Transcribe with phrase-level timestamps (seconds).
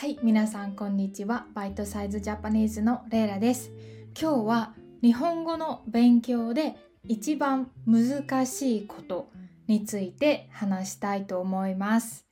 [0.00, 1.44] はい、皆さんこんにちは。
[1.52, 3.70] バイトサイズジャパニーズのレイラです。
[4.18, 9.28] 今日は日本語の勉強で一番難しいこと
[9.66, 12.26] について話したいと思います。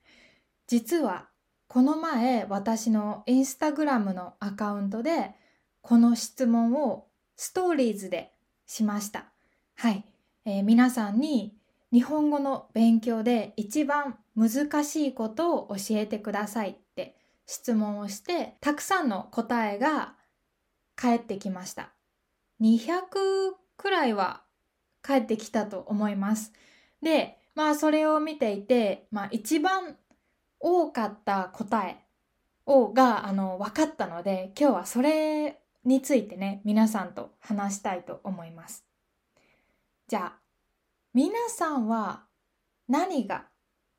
[0.66, 1.28] 実は
[1.66, 5.32] この前私のインスタグラムのアカウントで
[5.82, 8.32] この質問をストーリーズで
[8.64, 9.26] しました。
[9.74, 10.06] はい、
[10.46, 11.54] えー皆さんに
[11.92, 16.78] 日本語の勉強で一番難しいことを教えてください
[17.48, 20.14] 質問をしてたくさんの答えが
[20.94, 21.94] 返ってきました。
[22.60, 22.98] 200
[23.78, 24.42] くらいは
[25.00, 26.52] 返ってきたと思います。
[27.02, 29.96] でまあそれを見ていて、まあ、一番
[30.60, 32.04] 多かった答え
[32.66, 38.84] をがあの分かったので今日はそれについてね皆さんと話したいと思います。
[40.06, 40.38] じゃあ
[41.14, 42.24] 皆さんは
[42.88, 43.46] 何が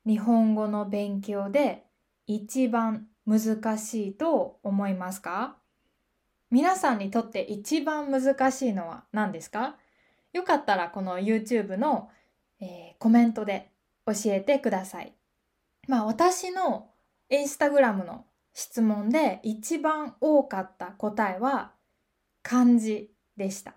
[0.06, 1.84] 日本語の勉強で
[2.28, 5.56] 一番難しいと思いますか？
[6.50, 9.76] 皆さんにとって一番難しいのは何ですか？
[10.32, 12.10] よかったらこの YouTube の、
[12.60, 13.70] えーコメントで
[14.04, 15.14] 教えてください。
[15.88, 16.90] まあ私の
[17.30, 21.72] インスタグラムの質問で一番多かった答えは
[22.42, 23.74] 漢字でした。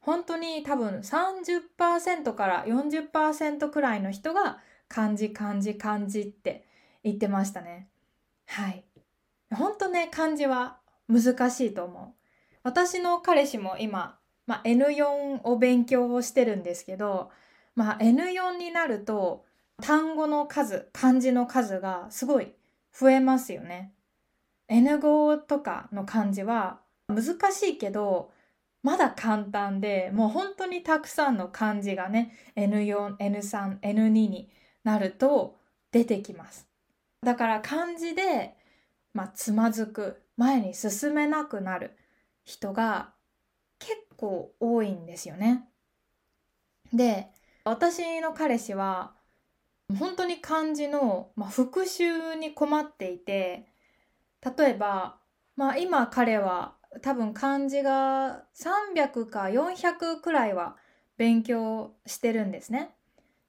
[0.00, 6.64] 本当に多分30%から40%くらいの人が漢字漢字漢字って
[7.02, 7.88] 言ってましたね。
[8.46, 8.84] はい。
[9.54, 12.14] 本当ね、漢字は難しいと思う。
[12.62, 17.30] 私の彼氏も今、まあ、N4 を勉強をしてるんですけど、
[17.74, 19.44] まあ、N4 になると
[19.82, 22.54] 単語の数、漢字の数がすごい
[22.92, 23.92] 増えますよね。
[24.68, 28.32] N5 とかの漢字は難しいけど、
[28.82, 34.50] まだ簡単で、もう本当にたくさんの漢字がね、N4、N3、N2 に
[34.82, 35.56] なると
[35.92, 36.68] 出てきます。
[37.22, 38.56] だから漢字で、
[39.12, 41.96] まあ、つまずく、前に進めなくなる
[42.44, 43.14] 人が
[43.78, 45.68] 結構多いんですよね。
[46.92, 47.28] で、
[47.64, 49.14] 私の彼氏は、
[49.98, 53.66] 本当に漢字の、まあ、復習に困っていて、
[54.56, 55.18] 例えば、
[55.56, 60.76] まあ今彼は多分漢字が300か400くらいは
[61.16, 62.90] 勉強してるんですね。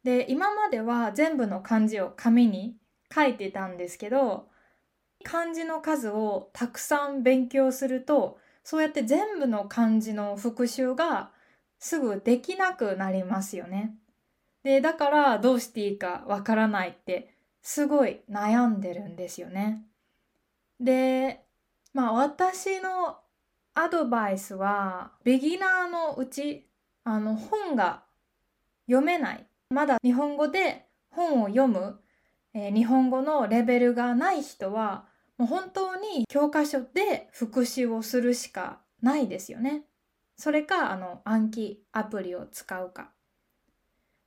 [0.04, 2.78] で今までは全部の漢字を紙に
[3.14, 4.48] 書いてたんですけど
[5.24, 11.32] 漢字の数をたくさん勉強するとそうやって全部の漢字の復習が
[11.80, 13.96] すぐできなくなりますよね。
[14.64, 19.86] でだからどうしていいかわからないってすごい悩んでるんですよね。
[20.80, 21.46] で
[21.94, 23.20] まあ私の
[23.74, 26.68] アドバイスはビギナーのうち
[27.04, 28.04] あの本が
[28.88, 32.00] 読めないまだ日本語で本を読む、
[32.58, 35.06] えー日本語のレベルがない人は
[35.38, 39.84] もう本当に教科書で復習をするしかないですよね。
[40.36, 43.12] それかあの暗記アプリを使うか。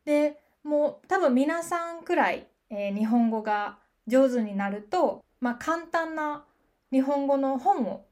[0.04, 6.44] でもう多分皆さんくらい、えー日本語が上手になると、まあ、簡単な
[6.92, 8.06] 日本語の本を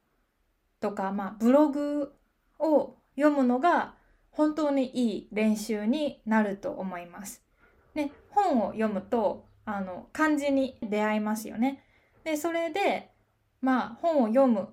[0.80, 2.12] とか、まあ、ブログ
[2.58, 3.94] を読むのが
[4.32, 7.44] 本当にいい練習になると思います。
[7.94, 11.84] ね、本を読むとあの漢字に出会いますよね。
[12.24, 13.10] でそれで
[13.60, 14.68] まあ本を読む、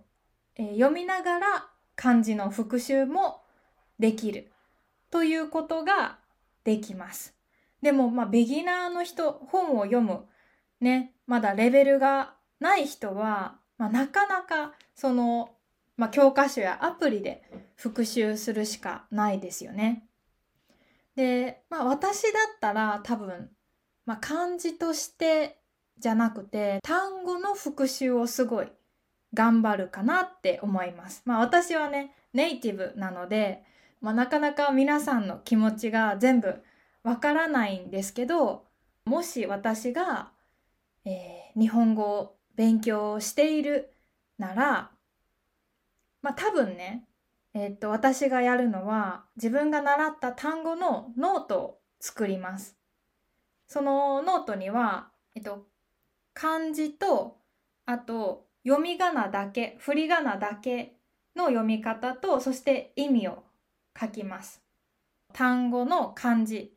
[0.55, 1.67] えー読みながら
[1.97, 3.41] 漢字の復習も
[3.99, 4.51] できる
[5.11, 6.19] ということが
[6.63, 7.35] できます。
[7.81, 10.25] でもまあビギナーの人本を読む
[10.79, 15.49] ねまだレベルがない人は、まあ、なかなかその、
[15.97, 17.43] まあ、教科書やアプリで
[17.75, 20.07] 復習するしかないですよね。
[21.15, 23.49] で、まあ、私だったら多分、
[24.05, 25.57] まあ、漢字として
[25.97, 28.67] じゃなくて単語の復習をすごい
[29.33, 31.21] 頑張るかなって思います。
[31.25, 33.63] まあ私はねネイティブなので、
[34.01, 36.55] まあ、なかなか皆さんの気持ちが全部
[37.03, 38.65] わからないんですけど
[39.05, 40.31] もし私が、
[41.05, 43.93] えー日本語を勉強している
[44.37, 44.91] なら
[46.21, 47.05] まあ多分ね
[47.53, 52.75] えーっと私がやるのは自分が習った単語のノートを作ります。
[53.67, 55.65] そのノートには、えっと、
[56.33, 57.37] 漢字と
[57.85, 60.95] あと読み仮名だけ振り仮名だけ
[61.35, 63.43] の読み方とそして意味を
[63.99, 64.61] 書きます。
[65.33, 66.73] 単語の漢字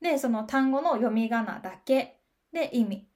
[0.00, 2.20] でその単語の読み仮名だけ
[2.52, 3.06] で意味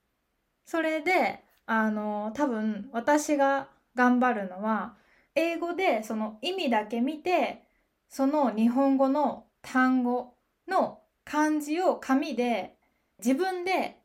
[0.65, 4.94] それであの多分私が頑張るのは
[5.35, 7.65] 英語でその意味だけ見て
[8.09, 10.35] その日本語の単語
[10.69, 12.74] の漢字を紙で
[13.19, 13.99] 自分で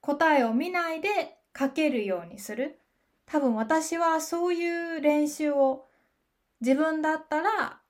[0.00, 1.08] 答えを見ないで
[1.58, 2.78] 書けるようにする
[3.26, 5.86] 多分私はそういう練習を
[6.60, 7.80] 自分だったら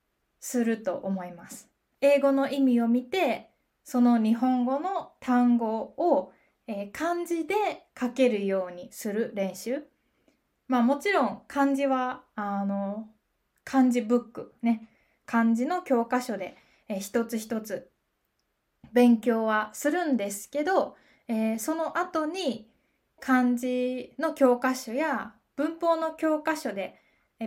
[0.40, 1.68] すると思います。
[2.00, 3.50] 英語の意味を見て
[3.84, 6.32] その日本語の単語を、
[6.66, 7.54] えー、漢字で
[7.98, 9.84] 書けるようにする練習。
[10.68, 13.08] まあもちろん漢字はあの
[13.64, 14.88] 漢字ブックね
[15.26, 16.56] 漢字の教科書で、
[16.88, 17.90] えー、一つ一つ
[18.92, 20.96] 勉強はするんですけど、
[21.28, 22.68] えー、その後に
[23.20, 27.00] 漢字の教科書や文法の教科書で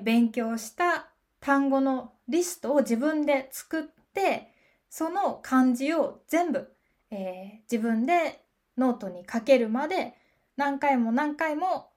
[0.03, 1.09] 勉強した
[1.39, 3.83] 単語のリストを自分で作っ
[4.13, 4.51] て
[4.89, 6.71] その漢字を全部、
[7.11, 8.41] えー、自分で
[8.77, 10.15] ノートに書けるまで
[10.57, 11.89] 何回も何回も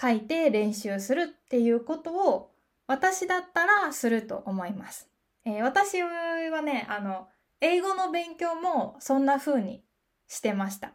[0.00, 2.50] 書いて練習するっていうことを
[2.86, 5.08] 私だったらすると思います。
[5.44, 7.28] えー、私はねあの
[7.60, 9.82] 英語の勉強もそんな風に
[10.28, 10.92] してました。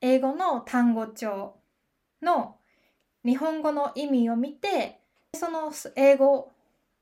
[0.00, 1.56] 英語の単語帳
[2.22, 2.56] の
[3.24, 5.00] 日本語の意味を見て
[5.34, 6.50] その英語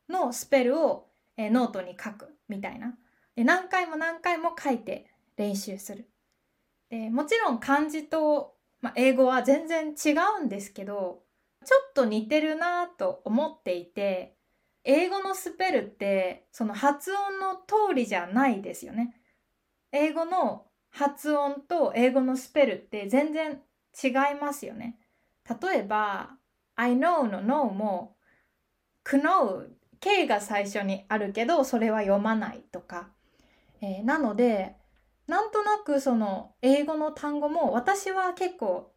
[0.08, 1.06] のスペルを
[1.36, 2.96] ノートに書くみたいな
[3.36, 6.08] 何回も何回も書いて練習する
[6.90, 11.20] でもちろん漢字と、まあ、英語は全然違うんですけど
[11.64, 14.35] ちょっと似てるなと思っていて
[14.88, 19.16] 英語のスペルってその発音の通りじゃないですよね。
[19.90, 23.60] 英語の発音と英語のスペルって全然
[24.02, 24.96] 違いますよね。
[25.60, 26.36] 例えば
[26.76, 28.16] I know の know も
[29.04, 29.66] know
[29.98, 33.08] K が最初にあるけどそれは読まないとか、
[33.80, 34.76] えー、なので
[35.26, 38.92] なんとなくその英語の単語も私は結構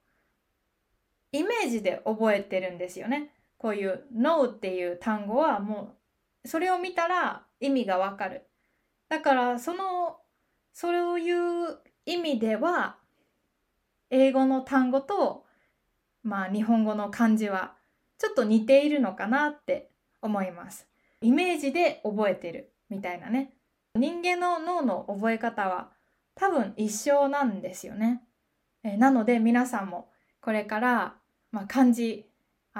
[1.32, 3.32] イメージで覚えてるんですよね。
[3.60, 5.96] こういう No っていう単語はも
[6.44, 8.48] うそれを見たら意味がわかる。
[9.10, 10.18] だからその
[10.74, 12.98] そういう意味では
[14.10, 15.46] 英語の単語と
[16.24, 17.76] まあ日本語の漢字は
[18.18, 19.92] ちょっと似ているのかなって
[20.22, 20.88] 思います。
[21.22, 23.54] イメージで覚えてるみたいなね。
[23.94, 25.92] 人間の脳の覚え方は
[26.36, 28.24] 多分一緒なんですよね。
[28.84, 30.10] えなので皆さんも
[30.40, 31.16] これから、
[31.52, 32.29] まあ、漢字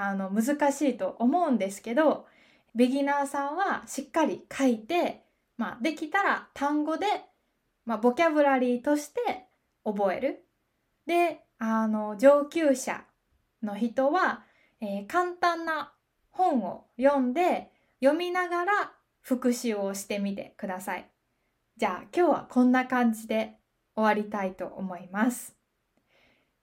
[0.02, 2.26] あの難しいと思うんですけど
[2.74, 5.24] ビギナーさんはしっかり書いて、
[5.58, 7.06] まあ、できたら単語で、
[7.84, 9.46] まあ、ボキャブラリーとして
[9.84, 10.44] 覚える。
[11.06, 13.04] であの上級者
[13.62, 14.44] の人は、
[14.80, 15.92] えー、簡単な
[16.30, 17.70] 本を読んで
[18.00, 21.10] 読みながら復習をしてみてください。
[21.76, 23.58] じゃあ今日はこんな感じで
[23.94, 25.54] 終わりたいと思います。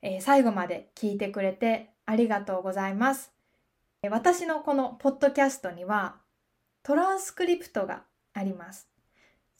[0.02, 3.32] えー、最後まで聞いてくれてありがとうございます。
[4.10, 6.16] 私のこのポッドキャストには
[6.82, 8.88] トランスクリプトがあります。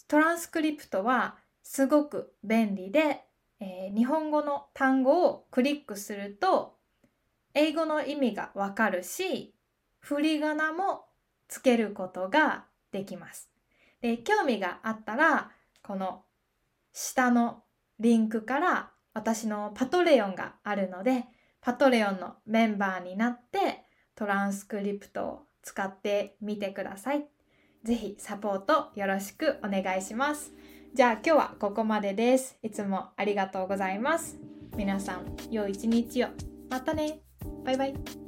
[0.08, 3.26] トランスクリプトはすごく便利で、
[3.60, 6.78] えー、日本語の単語をクリックすると
[7.54, 9.54] 英語の意味がわかるし
[10.00, 11.06] 振り仮名も
[11.50, 12.64] つけることが
[12.94, 13.50] できます。
[14.00, 15.52] で興味があったら
[15.84, 16.24] この
[16.94, 17.64] 下の
[18.00, 21.26] リンクから私のパトレオンがあるので
[21.62, 27.26] パトレオンのメンバーになってトランスクリプトを使ってみてください。
[27.84, 30.54] ぜひサポートよろしくお願いします。
[30.94, 32.58] じゃあ今日はここまでです。
[32.64, 34.38] いつもありがとうございます。
[34.76, 36.28] 皆さん、良い一日を。
[36.70, 37.22] またね。
[37.64, 38.27] バイバイ。